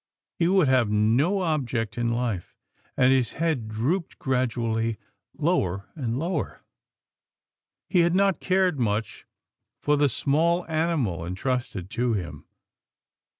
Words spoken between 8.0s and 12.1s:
not cared much for the small animal en trusted